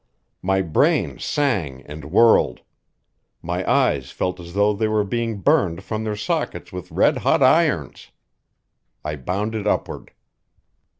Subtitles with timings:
[0.41, 2.61] My brain sang and whirled.
[3.43, 7.43] My eyes felt as though they were being burned from their sockets with red hot
[7.43, 8.09] irons.
[9.05, 10.11] I bounded upward.